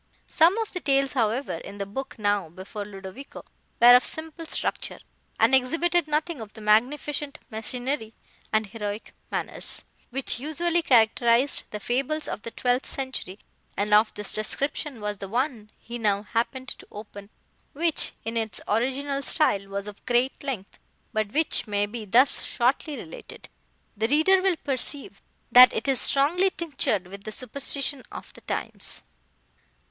[0.25, 3.45] Some of the tales, however, in the book now before Ludovico,
[3.79, 4.97] were of simple structure,
[5.39, 8.15] and exhibited nothing of the magnificent machinery
[8.51, 13.37] and heroic manners, which usually characterised the fables of the twelfth century,
[13.77, 17.29] and of this description was the one he now happened to open,
[17.73, 20.79] which, in its original style, was of great length,
[21.13, 23.49] but which may be thus shortly related.
[23.95, 25.21] The reader will perceive
[25.51, 29.03] that it is strongly tinctured with the superstition of the times.